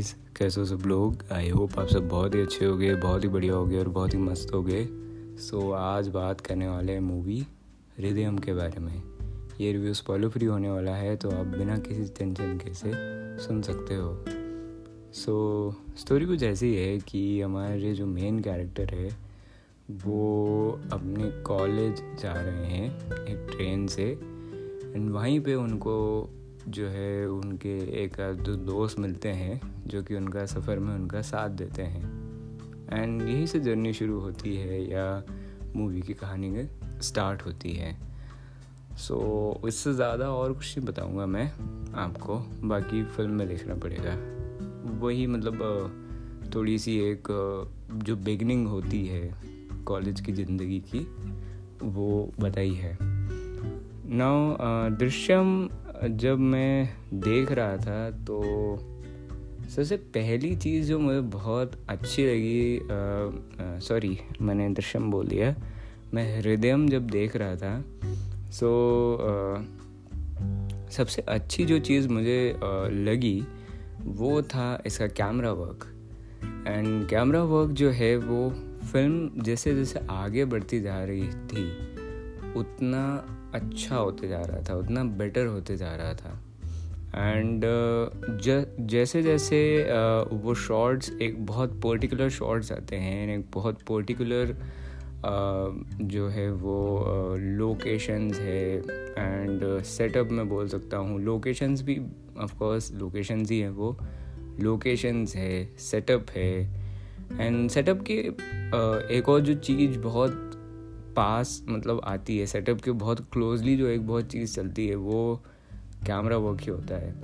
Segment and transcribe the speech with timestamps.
[0.00, 1.24] Guys कैसे हो सब लोग?
[1.32, 3.88] आई होप आप सब बहुत ही अच्छे हो गए बहुत ही बढ़िया हो गए और
[3.88, 4.86] बहुत ही मस्त हो गए।
[5.36, 7.46] सो so, आज बात करने वाले हैं मूवी
[7.98, 9.02] हृदयम के बारे में।
[9.60, 12.92] ये रिव्यू स्पॉलो फ्री होने वाला है तो आप बिना किसी टेंशन के से
[13.46, 14.24] सुन सकते हो।
[15.12, 15.36] सो
[15.70, 19.16] so, स्टोरी कुछ ऐसी है कि हमारे जो मेन कैरेक्टर है
[19.90, 24.10] वो अपने कॉलेज जा रहे हैं एक ट्रेन से
[24.94, 25.94] एंड वहीं पे उनको
[26.70, 31.50] जो है उनके एक दो दोस्त मिलते हैं जो कि उनका सफ़र में उनका साथ
[31.50, 32.04] देते हैं।
[32.92, 35.24] एंड यहीं से जर्नी शुरू होती है या
[35.76, 36.68] मूवी की कहानी
[37.02, 37.96] स्टार्ट होती है।
[38.98, 39.16] सो
[39.56, 41.50] so, इससे ज़्यादा और कुछ नहीं बताऊँगा मैं
[41.94, 42.38] आपको
[42.68, 44.14] बाकी फ़िल्म में देखना पड़ेगा।
[45.00, 47.28] वही मतलब थोड़ी सी एक
[47.92, 49.34] जो बिगनिंग होती है
[49.84, 51.06] कॉलेज की ज़िंदगी की
[51.82, 52.96] वो बताई है।
[54.12, 55.68] नाउ दृश्यम
[56.08, 58.40] जब मैं देख रहा था तो
[59.70, 62.80] सबसे पहली चीज़ जो मुझे बहुत अच्छी लगी
[63.80, 65.54] सॉरी मैंने दृश्यम बोल दिया
[66.14, 67.84] मैं हृदयम जब देख रहा था
[68.50, 68.70] सो
[69.16, 69.62] आ,
[70.90, 73.42] सबसे अच्छी जो चीज़ मुझे आ, लगी
[74.04, 75.86] वो था इसका camera work
[76.66, 78.50] and camera work जो है वो
[78.92, 81.66] फ़िल्म जैसे जैसे आगे बढ़ती जा रही थी
[82.52, 83.04] उतना
[83.54, 86.42] अच्छा होते जा रहा था उतना बेटर होते जा रहा था।
[87.14, 88.14] एंड uh,
[88.80, 96.00] जैसे जैसे uh, वो शॉर्ट्स एक बहुत पर्टिकुलर शॉर्ट्स आते हैं एक बहुत पर्टिकुलर uh,
[96.02, 97.04] जो है वो
[97.38, 98.76] लोकेशंस uh, है
[99.18, 102.00] एंड सेटअप uh, मैं बोल सकता हूँ। लोकेशंस भी
[102.38, 103.96] ऑफ़ कोर्स लोकेशंस ही हैं वो।
[104.60, 106.80] लोकेशंस है सेटअप है।
[107.40, 108.18] एंड सेटअप की
[109.16, 110.46] एक और जो चीज़ बहुत
[111.16, 115.42] पास मतलब आती है सेटअप के, बहुत क्लोजली जो एक बहुत चीज़ चलती है, वो
[116.06, 117.14] कैमरा वर्क ही होता है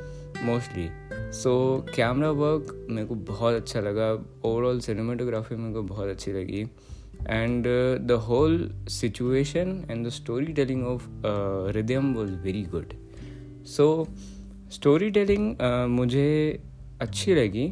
[0.45, 0.89] मोस्टली
[1.33, 1.55] सो
[1.95, 4.11] कैमरा वर्क मेरे को बहुत अच्छा लगा
[4.45, 6.61] ओवरऑल सिनेमाटोग्राफी मेरे को बहुत अच्छी लगी.
[7.29, 7.67] And
[8.09, 11.09] the whole situation and the story telling of
[11.77, 12.93] rhythm was very good
[13.67, 14.07] so
[14.73, 15.57] story telling
[15.91, 16.29] मुझे
[17.01, 17.67] अच्छी लगी,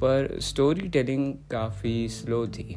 [0.00, 2.68] पर स्टोरी टेलिंग काफ़ी स्लो थी.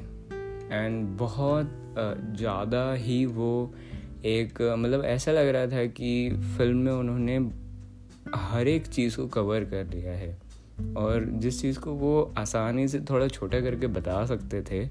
[0.71, 3.73] एंड बहुत ज़्यादा ही वो
[4.25, 7.37] एक मतलब ऐसा लग रहा था कि फ़िल्म में उन्होंने
[8.35, 10.37] हर एक चीज़ को कवर कर लिया है।
[10.97, 14.87] और जिस चीज़ को वो आसानी से थोड़ा छोटा करके बता सकते थे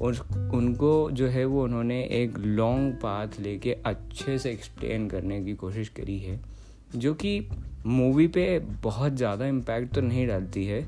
[0.00, 5.54] और उनको जो है वो उन्होंने एक लॉन्ग पाथ लेके अच्छे से एक्सप्लेन करने की
[5.54, 6.40] कोशिश करी है,
[6.96, 7.48] जो कि
[7.86, 10.82] मूवी पे बहुत ज़्यादा इम्पैक्ट तो नहीं डालती है,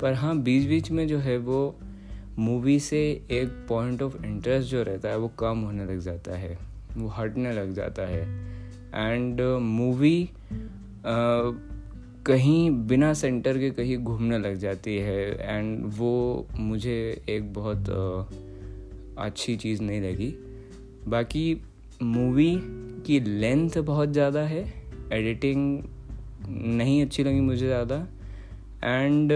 [0.00, 1.80] पर हाँ बीच बीच में जो है वो
[2.38, 6.58] मूवी से एक पॉइंट ऑफ़ इंटरेस्ट जो रहता है वो कम होने लग जाता है
[6.96, 8.22] वो हटने लग जाता है।
[8.94, 11.54] एंड मूवी uh,
[12.26, 18.34] कहीं बिना सेंटर के कहीं घूमने लग जाती है। एंड वो मुझे एक बहुत uh,
[19.18, 20.34] अच्छी चीज़ नहीं लगी।
[21.08, 21.62] बाकी
[22.02, 22.52] मूवी
[23.06, 24.62] की लेंथ बहुत ज़्यादा है
[25.12, 25.82] एडिटिंग
[26.48, 27.96] नहीं अच्छी लगी मुझे ज़्यादा।
[28.84, 29.32] एंड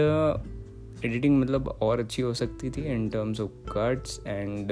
[1.05, 4.67] एडिटिंग मतलब और अच्छी हो सकती थी in terms of cuts and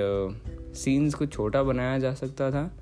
[0.73, 2.79] scenes को छोटा बनाया जा सकता था।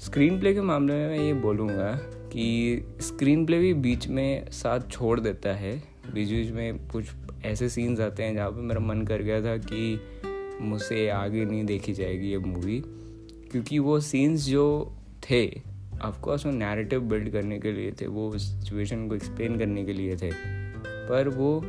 [0.00, 1.92] स्क्रीन प्ले के मामले में मैं ये बोलूँगा
[2.32, 5.82] कि स्क्रीन प्ले भी बीच में साथ छोड़ देता है।
[6.14, 7.04] बीच बीच में कुछ
[7.44, 10.00] ऐसे सीन्स आते हैं जहाँ पे मेरा मन कर गया था कि
[10.60, 12.82] मुझसे आगे नहीं देखी जाएगी ये मूवी
[13.50, 14.92] क्योंकि वो सीन्स जो
[15.30, 19.92] थे ऑफकोर्स वो नैरेटिव बिल्ड करने के लिए थे, वो सिचुएशन को एक्सप्लेन करने के
[19.92, 20.30] लिए थे।
[21.08, 21.62] पर वो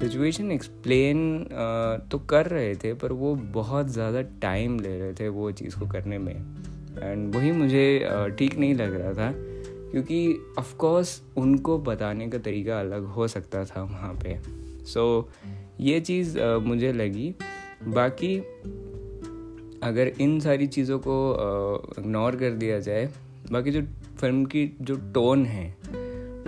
[0.00, 5.28] सिचुएशन एक्सप्लेन uh, तो कर रहे थे पर वो बहुत ज़्यादा टाइम ले रहे थे
[5.28, 9.32] वो चीज़ को करने में। एंड वही मुझे uh, ठीक नहीं लग रहा था
[9.90, 14.38] क्योंकि ऑफकोर्स उनको बताने का तरीका अलग हो सकता था वहाँ पे।
[14.84, 15.50] सो so,
[15.80, 17.34] ये चीज़ uh, मुझे लगी।
[17.84, 18.36] बाकी
[19.82, 21.16] अगर इन सारी चीज़ों को
[21.98, 23.08] इग्नोर कर दिया जाए
[23.52, 23.82] बाकी जो
[24.18, 25.76] फ़िल्म की जो टोन है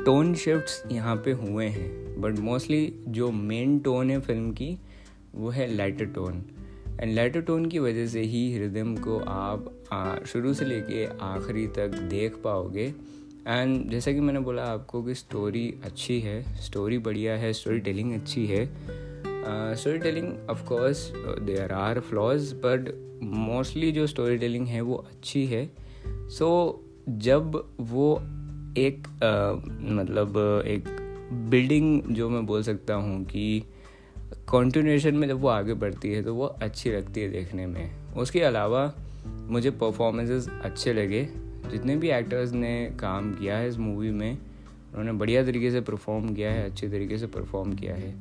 [0.07, 4.79] टोन शिफ्ट्स यहाँ पे हुए हैं बट मोस्टली जो मेन टोन है फ़िल्म की
[5.35, 6.43] वो है lighter tone
[7.01, 11.89] and lighter tone की वजह से ही हृदय को आप शुरू से लेके आखिरी तक
[11.89, 12.95] देख पाओगे।
[13.49, 18.15] एंड जैसा कि मैंने बोला आपको कि स्टोरी अच्छी है स्टोरी बढ़िया है स्टोरी टेलिंग
[18.15, 18.65] अच्छी है।
[19.77, 25.71] Story telling of course there are flaws but mostly जो स्टोरी टेलिंग है वो अच्छी है।
[26.07, 28.21] सो so, जब वो
[28.77, 30.37] एक uh, मतलब
[30.67, 30.89] एक
[31.51, 33.63] बिल्डिंग जो मैं बोल सकता हूँ कि
[34.49, 38.41] कॉन्टिन्यूशन में जब वो आगे बढ़ती है तो वो अच्छी लगती है देखने में। उसके
[38.41, 38.93] अलावा
[39.27, 41.29] मुझे परफॉर्मेंसेस अच्छे लगे।
[41.71, 46.35] जितने भी एक्टर्स ने काम किया है इस मूवी में उन्होंने बढ़िया तरीके से परफॉर्म
[46.35, 48.15] किया है अच्छे तरीके से परफॉर्म किया है।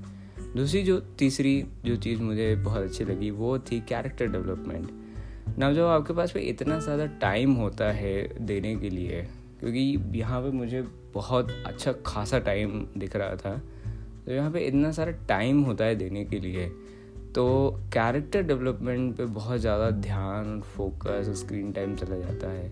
[0.55, 5.85] दूसरी जो तीसरी जो चीज़ मुझे बहुत अच्छी लगी वो थी कैरेक्टर डेवलपमेंट ना जब
[5.85, 9.27] आपके पास में इतना ज़्यादा टाइम होता है देने के लिए
[9.65, 10.81] क्योंकि यहाँ पे मुझे
[11.13, 13.55] बहुत अच्छा खासा टाइम दिख रहा था।
[14.25, 16.67] तो यहाँ पे इतना सारा टाइम होता है देने के लिए।
[17.35, 17.45] तो
[17.93, 22.71] कैरेक्टर डेवलपमेंट पे बहुत ज़्यादा ध्यान फोकस स्क्रीन टाइम चला जाता है।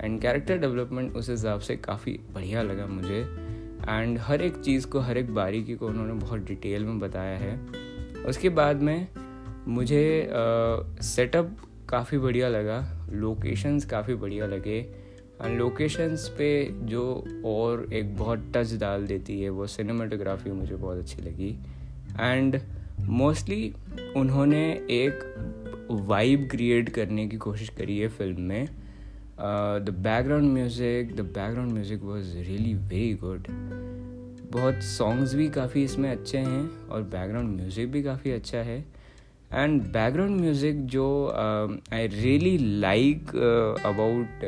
[0.00, 3.20] एंड कैरेक्टर डेवलपमेंट उस हिसाब से काफ़ी बढ़िया लगा मुझे।
[3.88, 7.56] एंड हर एक चीज़ को, हर एक बारीकी को उन्होंने बहुत डिटेल में बताया है।
[8.24, 9.08] उसके बाद में
[9.68, 10.30] मुझे
[11.02, 11.56] सेटअप
[11.88, 12.80] काफ़ी बढ़िया लगा।
[13.10, 15.07] लोकेशंस काफ़ी बढ़िया लगे।
[15.46, 16.48] लोकेशंस पे
[16.84, 17.02] जो
[17.46, 21.50] और एक बहुत टच डाल देती है, वो सिनेमाटोग्राफी मुझे बहुत अच्छी लगी।
[22.20, 22.60] एंड
[23.00, 23.72] मोस्टली
[24.16, 28.66] उन्होंने एक वाइब क्रिएट करने की कोशिश करी है फ़िल्म में।
[29.80, 33.46] The background music the background music was really very good
[34.52, 38.78] बहुत सॉन्ग्स भी काफ़ी इसमें अच्छे हैं और बैकग्राउंड म्यूज़िक भी काफ़ी अच्छा है।
[39.52, 41.06] एंड बैकग्राउंड म्यूज़िक जो
[41.92, 43.28] I really like
[43.86, 44.44] about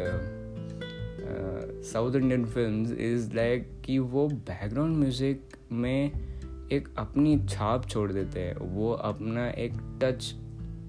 [1.83, 8.41] South Indian film is like कि वो बैकग्राउंड म्यूज़िक में एक अपनी छाप छोड़ देते
[8.41, 9.73] हैं। वो अपना एक
[10.03, 10.35] टच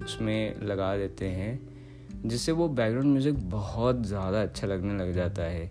[0.04, 1.58] उसमें लगा देते हैं,
[2.24, 5.70] जिससे वो बैकग्राउंड म्यूज़िक बहुत ज़्यादा अच्छा लगने लग जाता है।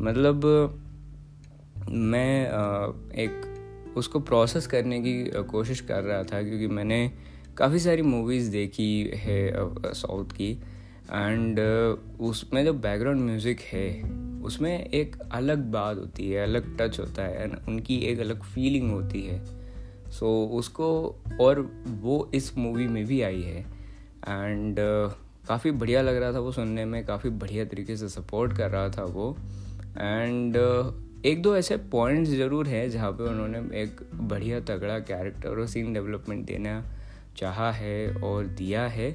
[0.00, 0.44] मतलब
[1.90, 2.46] मैं
[3.24, 7.10] एक उसको प्रोसेस करने की कोशिश कर रहा था, क्योंकि मैंने
[7.56, 9.52] काफ़ी सारी मूवीज़ देखी है
[9.94, 10.50] साउथ की।
[11.12, 11.60] एंड
[12.20, 13.88] उसमें जो बैकग्राउंड म्यूज़िक है
[14.44, 19.22] उसमें एक अलग बात होती है अलग टच होता है उनकी एक अलग फीलिंग होती
[19.22, 19.44] है।
[20.10, 20.88] सो so, उसको
[21.40, 25.12] और वो इस मूवी में भी आई है। एंड uh,
[25.48, 28.88] काफ़ी बढ़िया लग रहा था वो सुनने में काफ़ी बढ़िया तरीके से सपोर्ट कर रहा
[28.88, 29.36] था वो।
[29.98, 35.48] एंड uh, एक दो ऐसे पॉइंट्स ज़रूर हैं जहाँ पे उन्होंने एक बढ़िया तगड़ा कैरेक्टर
[35.48, 36.82] और सीन डेवलपमेंट देना
[37.36, 39.10] चाहा है और दिया है।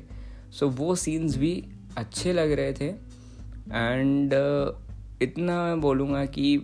[0.52, 1.54] सो so, वो सीन्स भी
[1.98, 4.89] अच्छे लग रहे थे। एंड uh,
[5.22, 6.56] इतना मैं बोलूँगा कि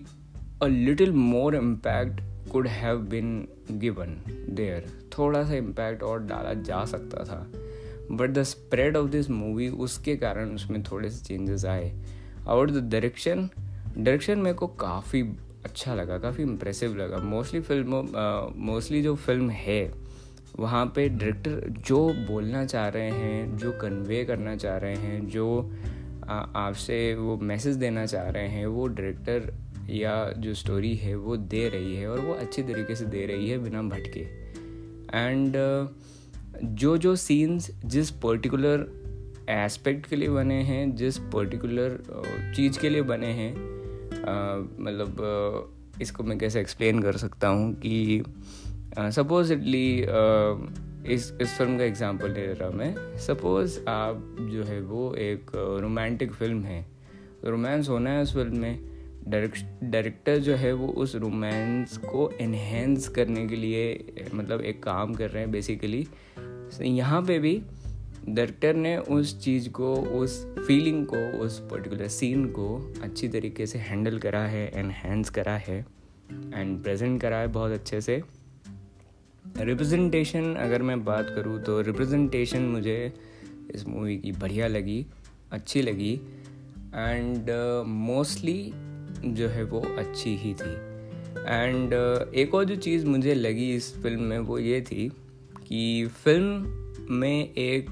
[0.64, 2.22] a little more impact
[2.52, 4.16] could have been given
[4.50, 4.86] there
[5.18, 7.40] थोड़ा सा इम्पैक्ट और डाला जा सकता था।
[8.12, 11.92] But the spread of this movie उसके कारण उसमें थोड़े से चेंजेस आए।
[12.48, 13.50] और द डायरेक्शन
[13.98, 15.22] डायरेक्शन मेरे को काफ़ी
[15.66, 18.08] अच्छा लगा, काफ़ी इम्प्रेसिव लगा। मोस्टली फ़िल्म
[18.66, 19.92] मोस्टली जो फ़िल्म है,
[20.60, 25.72] वहाँ पे डायरेक्टर जो बोलना चाह रहे हैं, जो कन्वे करना चाह रहे हैं, जो
[26.30, 29.54] आपसे वो मैसेज देना चाह रहे हैं वो डायरेक्टर
[29.90, 33.50] या जो स्टोरी है वो दे रही है और वो अच्छी तरीके से दे रही
[33.50, 34.20] है बिना भटके।
[35.14, 35.94] एंड uh,
[36.64, 39.06] जो जो सीन्स जिस पर्टिकुलर
[39.50, 42.00] एस्पेक्ट के लिए बने हैं जिस पर्टिकुलर
[42.56, 43.54] चीज़ के लिए बने हैं
[44.80, 45.16] मतलब
[46.02, 48.24] इसको मैं कैसे एक्सप्लेन कर सकता हूँ कि
[49.00, 50.06] सपोजिटली
[51.10, 56.32] इस इस फ़िल्म का एग्जांपल ले रहा मैं। सपोज़ आप जो है वो एक रोमांटिक
[56.32, 56.86] फ़िल्म है।
[57.46, 58.80] रोमांस होना है उस फ़िल्म में।
[59.84, 65.30] डायरेक्टर जो है वो उस रोमांस को इन्हेंस करने के लिए मतलब एक काम कर
[65.30, 66.08] रहे हैं बेसिकली
[66.82, 67.62] यहाँ पे भी
[68.30, 73.80] डायरेक्टर ने उस चीज़ को, उस फीलिंग को, उस पर्टिकुलर सीन को अच्छी तरीके से
[73.80, 75.86] हैंडल करा है एनहेंस करा है।
[76.54, 78.22] एंड प्रेजेंट करा है बहुत अच्छे से।
[79.58, 83.14] रिप्रेजेंटेशन अगर मैं बात करूँ तो रिप्रेजेंटेशन मुझे
[83.72, 85.06] इस मूवी की बढ़िया लगी
[85.52, 86.14] अच्छी लगी
[86.96, 87.50] एंड
[87.88, 90.74] मोस्टली uh, जो है वो अच्छी ही थी।
[91.48, 95.10] एंड uh, एक और जो चीज़ मुझे लगी इस फ़िल्म में वो ये थी
[95.68, 97.90] कि फ़िल्म में एक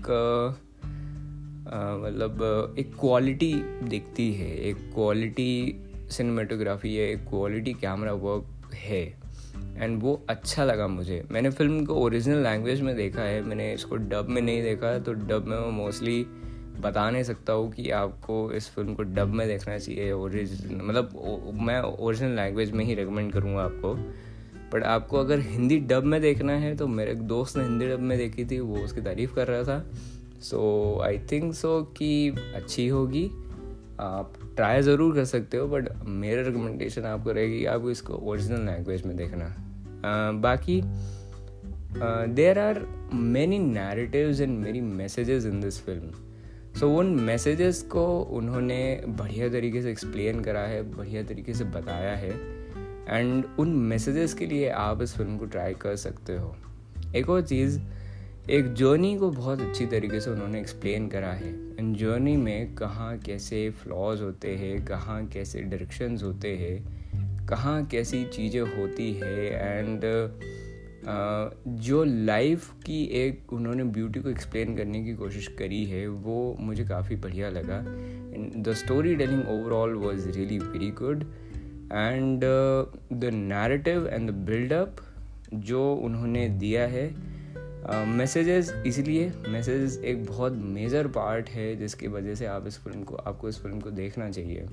[2.03, 3.53] मतलब uh, एक क्वालिटी
[3.83, 9.22] दिखती है एक क्वालिटी सिनेमाटोग्राफी है एक क्वालिटी कैमरा वर्क है।
[9.77, 13.95] एंड वो अच्छा लगा मुझे। मैंने फ़िल्म को ओरिजिनल लैंग्वेज में देखा है। मैंने इसको
[13.95, 16.23] डब में नहीं देखा है तो डब में मैं मोस्टली
[16.81, 21.59] बता नहीं सकता हूँ कि आपको इस फ़िल्म को डब में देखना चाहिए ओरिजिनल मतलब
[21.61, 23.93] मैं ओरिजिनल लैंग्वेज में ही रिकमेंड करूँगा आपको।
[24.73, 27.99] बट आपको अगर हिंदी डब में देखना है तो मेरे एक दोस्त ने हिंदी डब
[27.99, 29.85] में देखी थी, वो उसकी तारीफ़ कर रहा था।
[30.41, 33.25] सो आई थिंक सो कि अच्छी होगी।
[33.99, 39.05] आप ट्राई ज़रूर कर सकते हो बट मेरा रिकमेंडेशन आपको रहेगी आपको इसको ओरिजिनल लैंग्वेज
[39.05, 40.81] में देखना। uh, बाकी
[42.33, 42.79] there are
[43.13, 46.11] many narratives and मेरी messages in this film
[46.79, 52.15] so उन मैसेजेस को उन्होंने बढ़िया तरीके से एक्सप्लेन करा है बढ़िया तरीके से बताया
[52.15, 52.31] है
[53.09, 56.55] एंड उन मैसेजेस के लिए आप इस फ़िल्म को ट्राई कर सकते हो।
[57.15, 57.79] एक और चीज़
[58.49, 63.17] एक जर्नी को बहुत अच्छी तरीके से उन्होंने एक्सप्लेन करा है। इन जर्नी में कहाँ
[63.17, 70.01] कैसे फ्लॉज होते हैं, कहाँ कैसे डायरेक्शंस होते हैं, कहाँ कैसी चीज़ें होती है एंड
[71.81, 76.85] जो लाइफ की एक उन्होंने ब्यूटी को एक्सप्लेन करने की कोशिश करी है, वो मुझे
[76.85, 77.83] काफ़ी बढ़िया लगा।
[78.61, 81.23] The story telling overall was really very good
[81.93, 82.43] and
[83.13, 84.97] the narrative and the buildup
[85.53, 87.32] जो उन्होंने दिया है
[87.89, 93.03] मैसेजेस uh, इसलिए मैसेजेस एक बहुत मेजर पार्ट है जिसकी वजह से आप इस फ़िल्म
[93.03, 94.65] को आपको इस फ़िल्म को देखना चाहिए।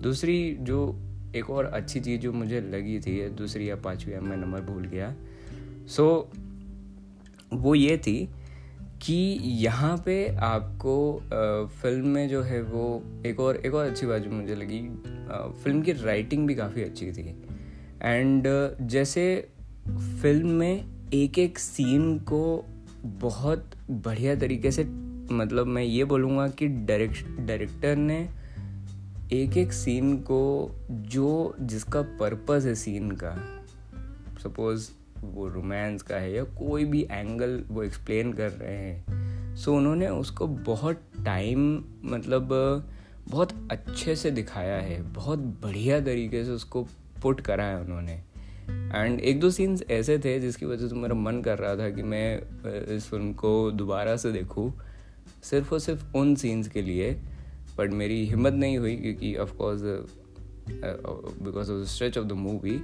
[0.00, 1.02] दूसरी जो
[1.36, 5.14] एक और अच्छी चीज़ जो मुझे लगी थी दूसरी या पाँचवीं मैं नंबर भूल गया।
[5.86, 6.38] सो so,
[7.54, 8.28] वो ये थी
[9.02, 14.06] कि यहाँ पे आपको आ, फ़िल्म में जो है वो एक और एक और अच्छी
[14.06, 14.80] बात जो मुझे लगी
[15.30, 17.42] आ, फ़िल्म की राइटिंग भी काफ़ी अच्छी थी।
[18.02, 18.44] एंड
[18.80, 19.48] जैसे
[20.22, 22.64] फ़िल्म में एक एक सीन को
[23.04, 24.84] बहुत बढ़िया तरीके से
[25.34, 28.28] मतलब मैं ये बोलूँगा कि डायरेक्ट डायरेक्टर ने
[29.32, 33.64] एक एक सीन को जो जिसका पर्पस है सीन का
[34.42, 39.04] सपोज़ वो रोमांस का है या कोई भी एंगल वो एक्सप्लेन कर रहे हैं
[39.56, 42.48] सो so, उन्होंने उसको बहुत टाइम मतलब
[43.28, 46.82] बहुत अच्छे से दिखाया है बहुत बढ़िया तरीके से उसको
[47.22, 48.22] पुट करा है उन्होंने।
[48.68, 52.02] एंड एक दो सीन्स ऐसे थे जिसकी वजह से मेरा मन कर रहा था कि
[52.02, 54.72] मैं इस फ़िल्म को दोबारा से देखूँ,
[55.42, 57.12] सिर्फ़ और सिर्फ़ उन सीन्स के लिए।
[57.78, 59.82] बट मेरी हिम्मत नहीं हुई क्योंकि of course
[61.42, 62.78] because of the stretch of the movie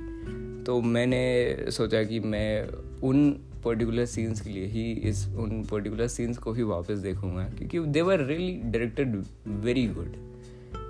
[0.65, 2.69] तो मैंने सोचा कि मैं
[3.03, 3.31] उन
[3.65, 8.03] पर्टिकुलर सीन्स के लिए ही इस उन पर्टिकुलर सीन्स को ही वापस देखूँगा, क्योंकि they
[8.03, 9.23] were really directed
[9.65, 10.17] very good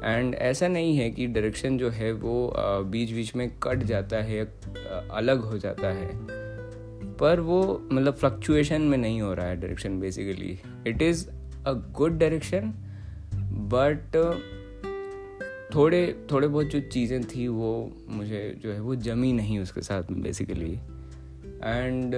[0.04, 2.52] and ऐसा नहीं है कि डायरेक्शन जो है वो
[2.84, 4.44] बीच बीच में कट जाता है
[5.10, 6.10] अलग हो जाता है।
[7.16, 11.28] पर वो मतलब फ्लक्चुएशन में नहीं हो रहा है direction basically it is
[11.66, 12.74] a good direction
[13.44, 14.16] but
[15.74, 20.02] थोड़े थोड़े बहुत जो चीज़ें थी वो मुझे जो है वो जमी नहीं उसके साथ
[20.10, 20.72] में basically
[21.64, 22.14] and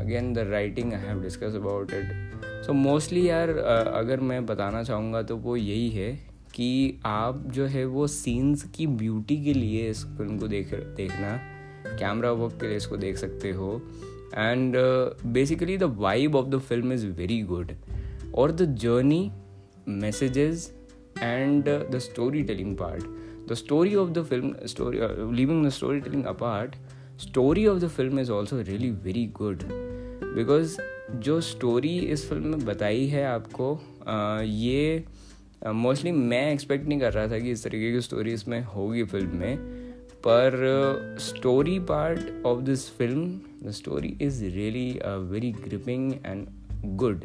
[0.00, 2.30] again the writing I have discuss about it
[2.66, 3.48] so mostly यार
[3.88, 6.29] अगर मैं बताना चाहूँगा तो वो यही है
[6.60, 11.36] कि आप जो है वो सीन्स की ब्यूटी के लिए इस फ़िल्म को देख देखना
[11.98, 13.70] कैमरा वर्क के लिए इसको देख सकते हो।
[14.34, 14.74] And
[15.26, 17.72] basically the vibe of the film is very good
[18.34, 19.30] और the journey
[19.88, 20.38] message
[21.22, 23.04] and the story telling part
[23.48, 26.76] the story of the film living the story telling a part
[27.20, 29.62] story of the film is also really very good
[30.34, 30.76] because
[31.14, 35.04] जो story इस film में बताई है आपको uh, ये
[35.66, 39.36] mostly मैं expect नहीं कर रहा था कि इस तरीके की स्टोरी इसमें होगी फ़िल्म
[39.36, 39.56] में,
[40.26, 44.90] पर story part of this film the story is really
[45.30, 46.46] very gripping and
[46.96, 47.24] good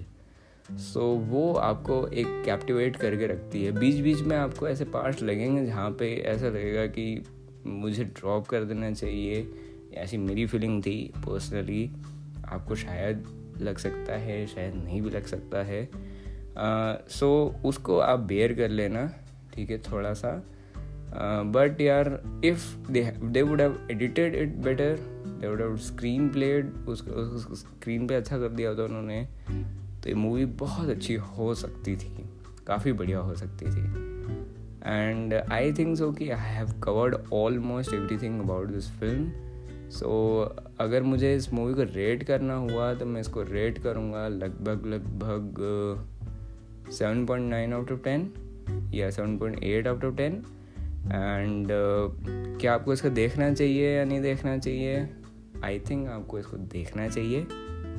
[0.80, 5.66] so वो आपको एक कैप्टिवेट करके रखती है। बीच बीच में आपको ऐसे पार्ट्स लगेंगे
[5.66, 7.24] जहाँ पे ऐसा लगेगा कि
[7.66, 9.48] मुझे ड्रॉप कर देना चाहिए।
[9.94, 11.90] ऐसी मेरी फीलिंग थी पर्सनली
[12.46, 13.24] आपको शायद
[13.62, 15.90] लग सकता है, शायद नहीं भी लग सकता है।
[16.58, 19.14] सो uh, so, उसको आप बेयर कर लेना
[19.54, 20.44] ठीक है थोड़ा सा
[21.46, 22.92] बट यार if
[23.26, 24.98] they would have edited it better
[25.42, 29.30] they would have screen played उसको स्क्रीन पे अच्छा कर दिया होता उन्होंने
[30.04, 32.30] तो ये मूवी बहुत अच्छी हो सकती थी
[32.68, 34.06] काफ़ी बढ़िया हो सकती थी।
[34.86, 39.32] एंड आई थिंक सो कि I have covered almost everything about this film
[39.90, 40.42] so
[40.80, 45.56] अगर मुझे इस मूवी को रेट करना हुआ तो मैं इसको रेट करूँगा लगभग लगभग
[46.92, 48.32] seven point nine out of ten
[48.94, 50.34] या seven point eight out of ten
[51.06, 51.68] and
[52.60, 55.08] क्या आपको इसको देखना चाहिए या नहीं देखना चाहिए?
[55.64, 57.46] आई थिंक आपको इसको देखना चाहिए।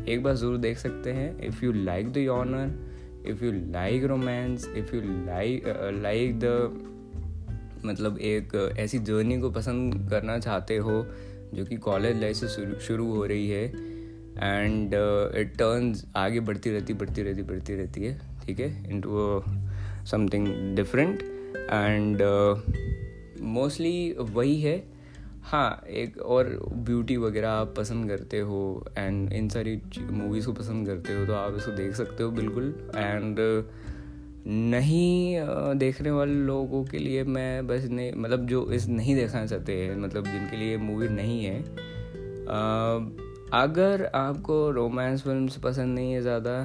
[0.09, 4.69] एक बार ज़रूर देख सकते हैं। If you like the honour if you like romance
[4.77, 5.65] if you like
[6.03, 6.83] like the
[7.85, 11.07] मतलब एक ऐसी जर्नी को पसंद करना चाहते हो,
[11.55, 14.95] जो कि कॉलेज लाइफ से शुरू हो रही है एंड
[15.39, 19.43] इट टर्न्स आगे बढ़ती रहती बढ़ती रहती बढ़ती रहती है। ठीक है into
[20.07, 21.23] something different
[21.71, 22.23] and
[23.55, 24.83] mostly वही है।
[25.45, 28.61] हाँ एक और ब्यूटी वगैरह आप पसंद करते हो
[28.99, 29.81] एंड इन सारी
[30.13, 33.39] मूवीज़ को पसंद करते हो तो आप इसको देख सकते हो बिल्कुल। एंड
[34.47, 35.39] नहीं
[35.79, 39.97] देखने वाले लोगों के लिए मैं बस नहीं मतलब जो इस नहीं देखना चाहते हैं
[39.97, 41.61] मतलब जिनके लिए मूवी नहीं है
[43.55, 46.65] अगर आपको रोमांस फ़िल्म पसंद नहीं है ज़्यादा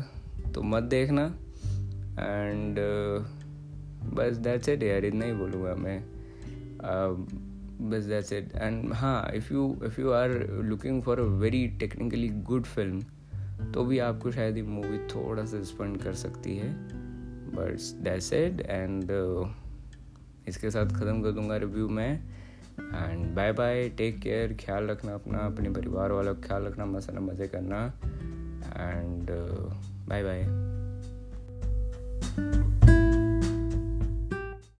[0.55, 1.33] तो मत देखना।
[2.11, 2.79] एंड
[4.15, 5.99] बस दैट्स इट यार, इतना ही बोलूँगा मैं।
[7.89, 10.31] बस दैट्स इट एंड हाँ if you if you are
[10.63, 15.57] looking for a very technically good film तो भी आपको शायद ये मूवी थोड़ा सा
[15.57, 16.73] डिसपॉइंट कर सकती है।
[17.55, 19.11] बट दैट्स इट एंड
[20.47, 22.13] इसके साथ ख़त्म कर दूँगा रिव्यू मैं।
[22.79, 27.21] And bye bye take care ख्याल रखना अपना, अपने परिवार वालों का ख्याल रखना मसाला
[27.21, 27.85] मज़े करना
[28.77, 29.31] and
[30.09, 30.70] bye bye
[32.35, 33.00] thank you